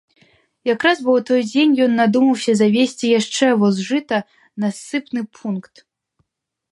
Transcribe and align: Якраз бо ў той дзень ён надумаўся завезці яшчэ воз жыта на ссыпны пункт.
Якраз 0.75 1.01
бо 1.05 1.09
ў 1.19 1.25
той 1.29 1.41
дзень 1.49 1.75
ён 1.85 1.93
надумаўся 2.01 2.55
завезці 2.61 3.11
яшчэ 3.19 3.45
воз 3.65 3.75
жыта 3.91 4.17
на 4.65 4.73
ссыпны 4.79 5.21
пункт. 5.41 5.73